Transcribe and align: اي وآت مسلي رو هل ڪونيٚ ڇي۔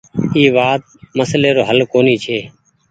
اي 0.35 0.43
وآت 0.55 0.83
مسلي 1.19 1.49
رو 1.57 1.63
هل 1.69 1.79
ڪونيٚ 1.93 2.21
ڇي۔ 2.23 2.39